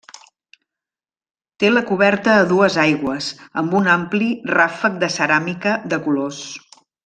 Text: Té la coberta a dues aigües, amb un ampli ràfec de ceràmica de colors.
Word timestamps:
Té 1.63 1.69
la 1.73 1.83
coberta 1.89 2.31
a 2.37 2.47
dues 2.53 2.77
aigües, 2.85 3.29
amb 3.63 3.77
un 3.83 3.91
ampli 3.99 4.31
ràfec 4.57 4.97
de 5.05 5.11
ceràmica 5.19 5.77
de 5.93 6.03
colors. 6.09 6.43